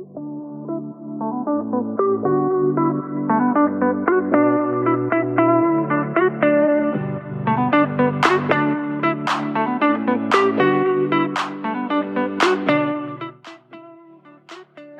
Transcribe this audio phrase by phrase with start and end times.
[0.00, 0.06] Er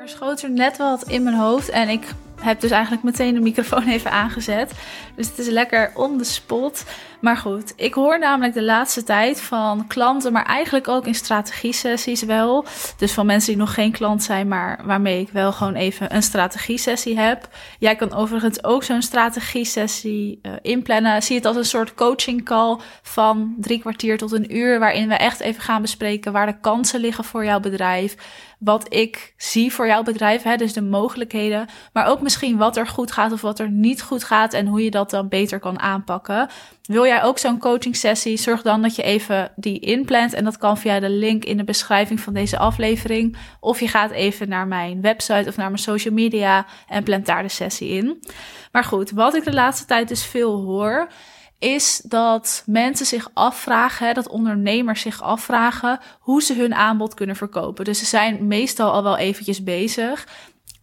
[0.05, 3.89] schoot er net wat in mijn hoofd en ik heb dus eigenlijk meteen de microfoon
[3.89, 4.73] even aangezet.
[5.17, 6.85] Dus het is lekker on the spot.
[7.21, 12.23] Maar goed, ik hoor namelijk de laatste tijd van klanten, maar eigenlijk ook in strategie-sessies
[12.23, 12.65] wel.
[12.97, 16.23] Dus van mensen die nog geen klant zijn, maar waarmee ik wel gewoon even een
[16.23, 17.49] strategie-sessie heb.
[17.79, 21.23] Jij kan overigens ook zo'n strategie-sessie uh, inplannen.
[21.23, 25.15] Zie het als een soort coaching call van drie kwartier tot een uur, waarin we
[25.15, 28.15] echt even gaan bespreken waar de kansen liggen voor jouw bedrijf.
[28.59, 32.87] Wat ik zie voor jouw bedrijf, hè, dus de mogelijkheden, maar ook misschien wat er
[32.87, 35.81] goed gaat of wat er niet goed gaat en hoe je dat dan beter kan
[35.81, 36.49] aanpakken.
[36.83, 38.37] Wil jij ook zo'n coaching sessie?
[38.37, 40.33] Zorg dan dat je even die inplant.
[40.33, 43.37] En dat kan via de link in de beschrijving van deze aflevering.
[43.61, 47.43] Of je gaat even naar mijn website of naar mijn social media en plant daar
[47.43, 48.23] de sessie in.
[48.73, 51.09] Maar goed, wat ik de laatste tijd dus veel hoor,
[51.59, 57.85] is dat mensen zich afvragen, dat ondernemers zich afvragen hoe ze hun aanbod kunnen verkopen.
[57.85, 60.27] Dus ze zijn meestal al wel eventjes bezig.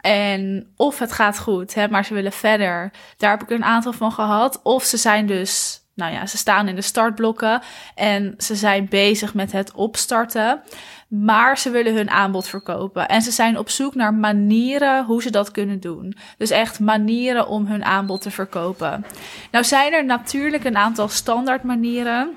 [0.08, 2.92] En of het gaat goed, hè, maar ze willen verder.
[3.18, 4.60] Daar heb ik een aantal van gehad.
[4.64, 7.62] Of ze zijn dus nou ja, ze staan in de startblokken
[7.96, 10.62] en ze zijn bezig met het opstarten.
[11.08, 13.08] Maar ze willen hun aanbod verkopen.
[13.08, 16.16] En ze zijn op zoek naar manieren hoe ze dat kunnen doen.
[16.38, 19.06] Dus echt manieren om hun aanbod te verkopen.
[19.52, 22.36] Nou zijn er natuurlijk een aantal standaard manieren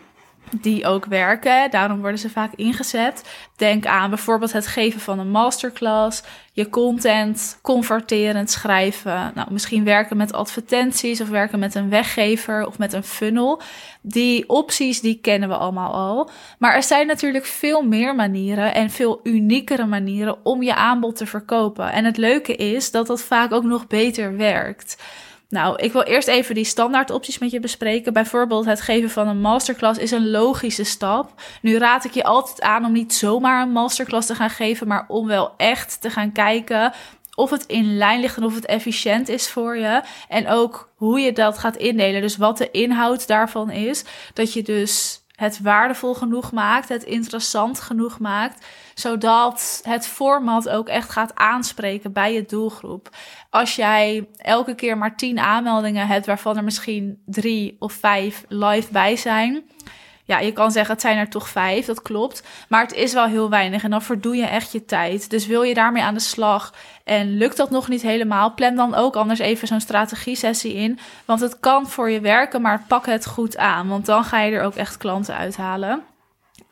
[0.60, 1.70] die ook werken.
[1.70, 3.24] Daarom worden ze vaak ingezet.
[3.56, 9.32] Denk aan bijvoorbeeld het geven van een masterclass, je content converterend schrijven.
[9.34, 13.60] Nou, misschien werken met advertenties of werken met een weggever of met een funnel.
[14.00, 16.30] Die opties die kennen we allemaal al.
[16.58, 21.26] Maar er zijn natuurlijk veel meer manieren en veel uniekere manieren om je aanbod te
[21.26, 21.92] verkopen.
[21.92, 24.96] En het leuke is dat dat vaak ook nog beter werkt.
[25.50, 28.12] Nou, ik wil eerst even die standaard opties met je bespreken.
[28.12, 31.42] Bijvoorbeeld het geven van een masterclass is een logische stap.
[31.62, 35.04] Nu raad ik je altijd aan om niet zomaar een masterclass te gaan geven, maar
[35.08, 36.92] om wel echt te gaan kijken
[37.34, 40.02] of het in lijn ligt en of het efficiënt is voor je.
[40.28, 42.20] En ook hoe je dat gaat indelen.
[42.20, 44.04] Dus wat de inhoud daarvan is.
[44.34, 50.88] Dat je dus het waardevol genoeg maakt, het interessant genoeg maakt, zodat het format ook
[50.88, 53.08] echt gaat aanspreken bij je doelgroep.
[53.50, 58.92] Als jij elke keer maar tien aanmeldingen hebt, waarvan er misschien drie of vijf live
[58.92, 59.62] bij zijn,
[60.30, 62.42] ja, je kan zeggen, het zijn er toch vijf, dat klopt.
[62.68, 65.30] Maar het is wel heel weinig en dan verdoe je echt je tijd.
[65.30, 66.74] Dus wil je daarmee aan de slag
[67.04, 70.98] en lukt dat nog niet helemaal, plan dan ook anders even zo'n strategie-sessie in.
[71.24, 73.88] Want het kan voor je werken, maar pak het goed aan.
[73.88, 76.02] Want dan ga je er ook echt klanten uithalen.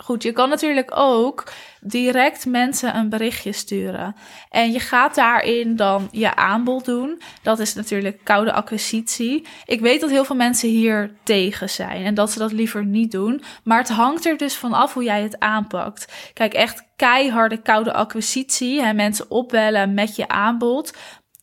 [0.05, 4.15] Goed, je kan natuurlijk ook direct mensen een berichtje sturen.
[4.51, 7.21] En je gaat daarin dan je aanbod doen.
[7.43, 9.47] Dat is natuurlijk koude acquisitie.
[9.65, 13.11] Ik weet dat heel veel mensen hier tegen zijn en dat ze dat liever niet
[13.11, 13.43] doen.
[13.65, 16.31] Maar het hangt er dus van af hoe jij het aanpakt.
[16.35, 18.83] Kijk, echt keiharde koude acquisitie.
[18.83, 20.93] Hè, mensen opbellen met je aanbod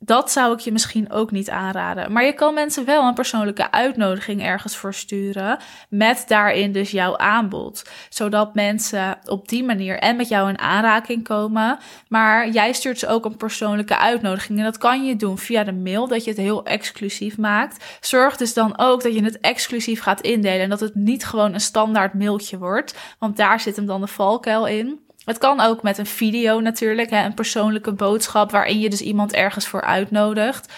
[0.05, 2.11] dat zou ik je misschien ook niet aanraden.
[2.11, 5.57] Maar je kan mensen wel een persoonlijke uitnodiging ergens voor sturen.
[5.89, 7.89] Met daarin dus jouw aanbod.
[8.09, 11.77] Zodat mensen op die manier en met jou in aanraking komen.
[12.07, 14.57] Maar jij stuurt ze ook een persoonlijke uitnodiging.
[14.57, 17.97] En dat kan je doen via de mail, dat je het heel exclusief maakt.
[17.99, 20.61] Zorg dus dan ook dat je het exclusief gaat indelen.
[20.61, 22.95] En dat het niet gewoon een standaard mailtje wordt.
[23.19, 25.04] Want daar zit hem dan de valkuil in.
[25.25, 29.33] Het kan ook met een video natuurlijk, hè, een persoonlijke boodschap waarin je dus iemand
[29.33, 30.73] ergens voor uitnodigt.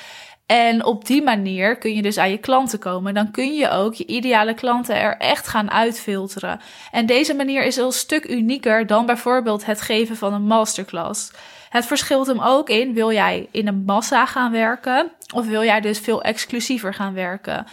[0.46, 3.14] En op die manier kun je dus aan je klanten komen.
[3.14, 6.60] Dan kun je ook je ideale klanten er echt gaan uitfilteren.
[6.92, 11.32] En deze manier is een stuk unieker dan bijvoorbeeld het geven van een masterclass.
[11.70, 15.82] Het verschilt hem ook in, wil jij in een massa gaan werken of wil jij
[15.82, 17.66] dus veel exclusiever gaan werken?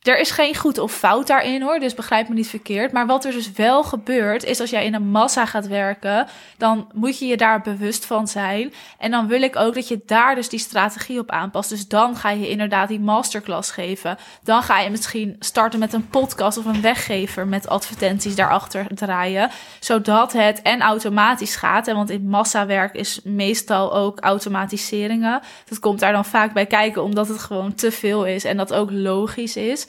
[0.00, 2.92] Er is geen goed of fout daarin hoor, dus begrijp me niet verkeerd.
[2.92, 6.90] Maar wat er dus wel gebeurt, is als jij in een massa gaat werken, dan
[6.94, 8.72] moet je je daar bewust van zijn.
[8.98, 11.68] En dan wil ik ook dat je daar dus die strategie op aanpast.
[11.68, 14.18] Dus dan ga je inderdaad die masterclass geven.
[14.42, 19.50] Dan ga je misschien starten met een podcast of een weggever met advertenties daarachter draaien.
[19.80, 21.88] Zodat het en automatisch gaat.
[21.88, 25.40] En want in massawerk is meestal ook automatiseringen.
[25.68, 28.72] Dat komt daar dan vaak bij kijken, omdat het gewoon te veel is en dat
[28.72, 29.88] ook logisch is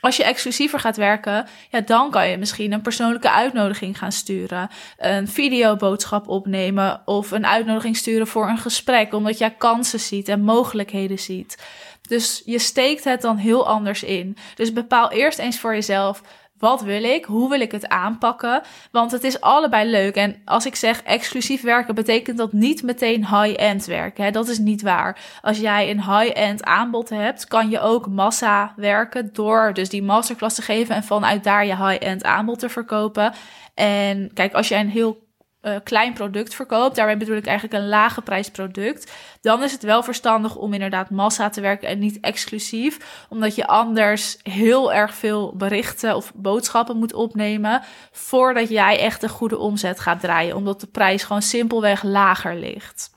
[0.00, 4.68] als je exclusiever gaat werken, ja, dan kan je misschien een persoonlijke uitnodiging gaan sturen.
[4.96, 10.40] Een videoboodschap opnemen of een uitnodiging sturen voor een gesprek, omdat jij kansen ziet en
[10.40, 11.62] mogelijkheden ziet.
[12.08, 14.36] Dus je steekt het dan heel anders in.
[14.54, 16.22] Dus bepaal eerst eens voor jezelf
[16.58, 17.24] wat wil ik?
[17.24, 18.62] Hoe wil ik het aanpakken?
[18.92, 20.14] Want het is allebei leuk.
[20.14, 24.24] En als ik zeg exclusief werken, betekent dat niet meteen high-end werken.
[24.24, 24.30] Hè?
[24.30, 25.18] Dat is niet waar.
[25.42, 30.54] Als jij een high-end aanbod hebt, kan je ook massa werken door dus die masterclass
[30.54, 33.32] te geven en vanuit daar je high-end aanbod te verkopen.
[33.74, 35.27] En kijk, als jij een heel
[35.68, 39.82] uh, klein product verkoopt, daarbij bedoel ik eigenlijk een lage prijs product, dan is het
[39.82, 45.14] wel verstandig om inderdaad massa te werken en niet exclusief, omdat je anders heel erg
[45.14, 47.82] veel berichten of boodschappen moet opnemen
[48.12, 53.16] voordat jij echt een goede omzet gaat draaien, omdat de prijs gewoon simpelweg lager ligt.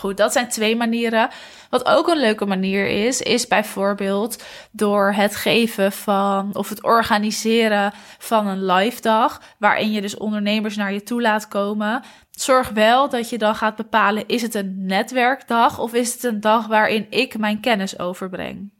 [0.00, 1.28] Goed, dat zijn twee manieren.
[1.70, 7.92] Wat ook een leuke manier is, is bijvoorbeeld door het geven van of het organiseren
[8.18, 12.02] van een live dag, waarin je dus ondernemers naar je toe laat komen.
[12.30, 16.40] Zorg wel dat je dan gaat bepalen: is het een netwerkdag of is het een
[16.40, 18.72] dag waarin ik mijn kennis overbreng?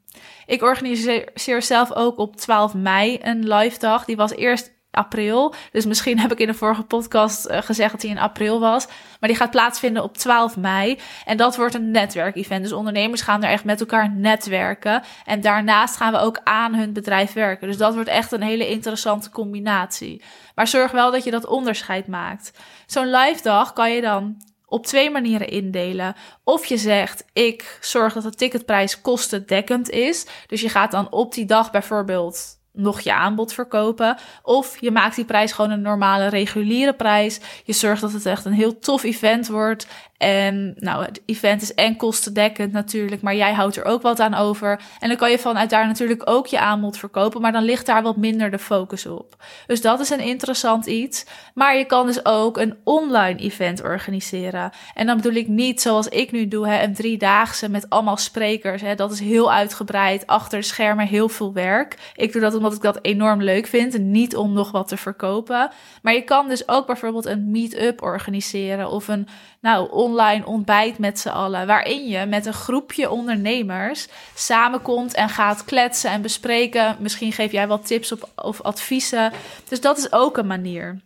[0.47, 4.05] Ik organiseer zelf ook op 12 mei een live dag.
[4.05, 5.55] Die was eerst april.
[5.73, 8.87] Dus misschien heb ik in de vorige podcast uh, gezegd dat hij in april was.
[9.21, 10.99] Maar die gaat plaatsvinden op 12 mei.
[11.25, 12.63] En dat wordt een netwerkevent.
[12.63, 15.03] Dus ondernemers gaan er echt met elkaar netwerken.
[15.25, 17.67] En daarnaast gaan we ook aan hun bedrijf werken.
[17.67, 20.23] Dus dat wordt echt een hele interessante combinatie.
[20.55, 22.59] Maar zorg wel dat je dat onderscheid maakt.
[22.87, 26.15] Zo'n live dag kan je dan op twee manieren indelen.
[26.45, 30.27] Of je zegt, ik zorg dat de ticketprijs kostendekkend is.
[30.47, 34.17] Dus je gaat dan op die dag bijvoorbeeld nog je aanbod verkopen.
[34.43, 37.41] Of je maakt die prijs gewoon een normale reguliere prijs.
[37.65, 39.87] Je zorgt dat het echt een heel tof event wordt.
[40.21, 44.35] En nou, het event is en kostendekkend natuurlijk, maar jij houdt er ook wat aan
[44.35, 44.81] over.
[44.99, 48.03] En dan kan je vanuit daar natuurlijk ook je aanbod verkopen, maar dan ligt daar
[48.03, 49.37] wat minder de focus op.
[49.67, 51.27] Dus dat is een interessant iets.
[51.55, 54.71] Maar je kan dus ook een online event organiseren.
[54.95, 58.83] En dan bedoel ik niet zoals ik nu doe, hè, een driedaagse met allemaal sprekers.
[58.83, 58.95] Hè.
[58.95, 62.13] Dat is heel uitgebreid, achter schermen heel veel werk.
[62.15, 65.71] Ik doe dat omdat ik dat enorm leuk vind niet om nog wat te verkopen.
[66.03, 69.29] Maar je kan dus ook bijvoorbeeld een meet-up organiseren of een
[69.61, 70.10] nou, online
[70.45, 71.67] ontbijt met z'n allen.
[71.67, 76.97] Waarin je met een groepje ondernemers samenkomt en gaat kletsen en bespreken.
[76.99, 79.33] Misschien geef jij wat tips op, of adviezen.
[79.69, 81.01] Dus dat is ook een manier.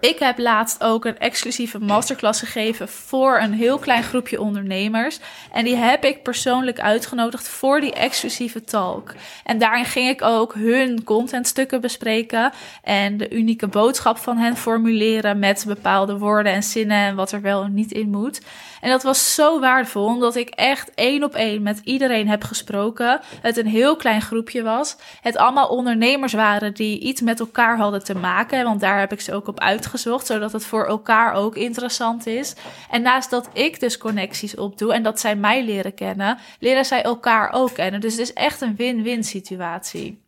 [0.00, 5.20] Ik heb laatst ook een exclusieve masterclass gegeven voor een heel klein groepje ondernemers.
[5.52, 9.14] En die heb ik persoonlijk uitgenodigd voor die exclusieve talk.
[9.44, 12.52] En daarin ging ik ook hun contentstukken bespreken
[12.82, 17.40] en de unieke boodschap van hen formuleren met bepaalde woorden en zinnen en wat er
[17.40, 18.40] wel en niet in moet.
[18.82, 23.20] En dat was zo waardevol, omdat ik echt één op één met iedereen heb gesproken.
[23.40, 24.96] Het een heel klein groepje was.
[25.20, 28.64] Het allemaal ondernemers waren die iets met elkaar hadden te maken.
[28.64, 32.54] Want daar heb ik ze ook op uitgezocht, zodat het voor elkaar ook interessant is.
[32.90, 37.02] En naast dat ik dus connecties opdoe en dat zij mij leren kennen, leren zij
[37.02, 38.00] elkaar ook kennen.
[38.00, 40.20] Dus het is echt een win-win situatie.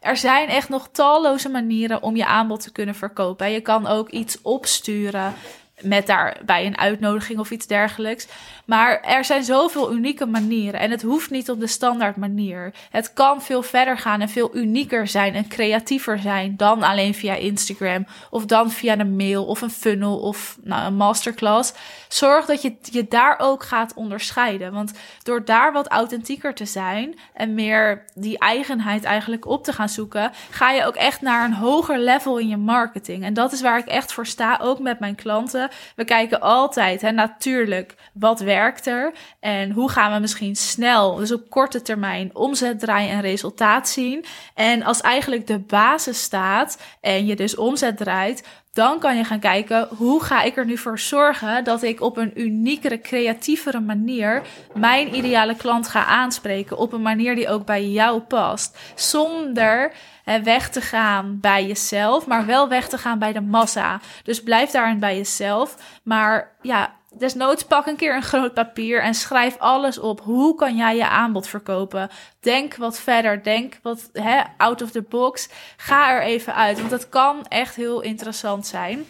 [0.00, 3.50] Er zijn echt nog talloze manieren om je aanbod te kunnen verkopen.
[3.50, 5.34] Je kan ook iets opsturen
[5.82, 8.26] met daarbij een uitnodiging of iets dergelijks.
[8.64, 12.72] Maar er zijn zoveel unieke manieren en het hoeft niet op de standaard manier.
[12.90, 17.34] Het kan veel verder gaan en veel unieker zijn en creatiever zijn dan alleen via
[17.34, 21.72] Instagram of dan via een mail of een funnel of nou, een masterclass.
[22.08, 24.72] Zorg dat je je daar ook gaat onderscheiden.
[24.72, 29.88] Want door daar wat authentieker te zijn en meer die eigenheid eigenlijk op te gaan
[29.88, 33.24] zoeken, ga je ook echt naar een hoger level in je marketing.
[33.24, 35.65] En dat is waar ik echt voor sta, ook met mijn klanten.
[35.96, 39.12] We kijken altijd, hè, natuurlijk, wat werkt werkt er?
[39.40, 44.24] En hoe gaan we misschien snel, dus op korte termijn, omzet draaien en resultaat zien?
[44.54, 48.42] En als eigenlijk de basis staat en je dus omzet draait,
[48.76, 52.16] dan kan je gaan kijken hoe ga ik er nu voor zorgen dat ik op
[52.16, 54.42] een uniekere, creatievere manier
[54.74, 56.76] mijn ideale klant ga aanspreken.
[56.76, 58.78] Op een manier die ook bij jou past.
[58.94, 59.92] Zonder
[60.24, 64.00] hè, weg te gaan bij jezelf, maar wel weg te gaan bij de massa.
[64.22, 65.76] Dus blijf daarin bij jezelf.
[66.02, 70.20] Maar ja, Desnoods pak een keer een groot papier en schrijf alles op.
[70.20, 72.10] Hoe kan jij je aanbod verkopen?
[72.40, 73.42] Denk wat verder.
[73.42, 75.48] Denk wat hè, out of the box.
[75.76, 79.06] Ga er even uit, want het kan echt heel interessant zijn.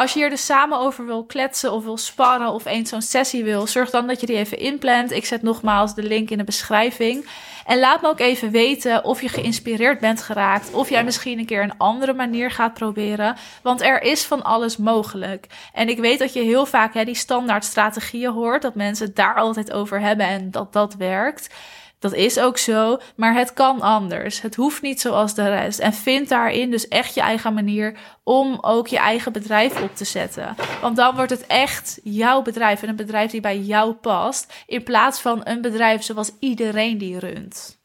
[0.00, 3.44] Als je hier dus samen over wil kletsen of wil sparren of eens zo'n sessie
[3.44, 5.10] wil, zorg dan dat je die even inplant.
[5.10, 7.26] Ik zet nogmaals de link in de beschrijving.
[7.66, 10.72] En laat me ook even weten of je geïnspireerd bent geraakt.
[10.72, 13.36] Of jij misschien een keer een andere manier gaat proberen.
[13.62, 15.46] Want er is van alles mogelijk.
[15.72, 18.62] En ik weet dat je heel vaak hè, die standaard strategieën hoort.
[18.62, 21.54] Dat mensen het daar altijd over hebben en dat dat werkt.
[22.00, 24.40] Dat is ook zo, maar het kan anders.
[24.40, 25.78] Het hoeft niet zoals de rest.
[25.78, 30.04] En vind daarin dus echt je eigen manier om ook je eigen bedrijf op te
[30.04, 30.56] zetten.
[30.80, 34.82] Want dan wordt het echt jouw bedrijf en een bedrijf die bij jou past, in
[34.82, 37.78] plaats van een bedrijf zoals iedereen die runt.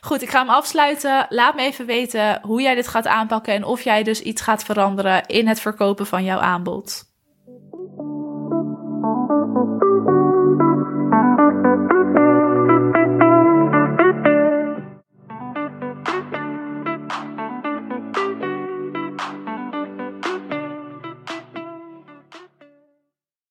[0.00, 1.26] Goed, ik ga hem afsluiten.
[1.28, 4.64] Laat me even weten hoe jij dit gaat aanpakken en of jij dus iets gaat
[4.64, 7.10] veranderen in het verkopen van jouw aanbod.